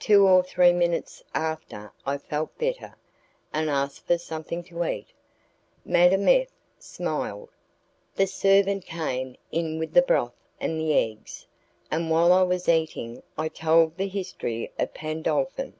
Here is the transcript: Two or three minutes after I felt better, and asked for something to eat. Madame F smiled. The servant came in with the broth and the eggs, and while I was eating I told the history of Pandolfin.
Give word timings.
Two 0.00 0.26
or 0.26 0.42
three 0.42 0.72
minutes 0.72 1.22
after 1.36 1.92
I 2.04 2.18
felt 2.18 2.58
better, 2.58 2.96
and 3.52 3.70
asked 3.70 4.04
for 4.08 4.18
something 4.18 4.64
to 4.64 4.84
eat. 4.84 5.06
Madame 5.84 6.26
F 6.26 6.48
smiled. 6.80 7.50
The 8.16 8.26
servant 8.26 8.84
came 8.86 9.36
in 9.52 9.78
with 9.78 9.94
the 9.94 10.02
broth 10.02 10.34
and 10.60 10.80
the 10.80 10.94
eggs, 10.94 11.46
and 11.92 12.10
while 12.10 12.32
I 12.32 12.42
was 12.42 12.68
eating 12.68 13.22
I 13.38 13.46
told 13.46 13.96
the 13.96 14.08
history 14.08 14.72
of 14.80 14.92
Pandolfin. 14.94 15.74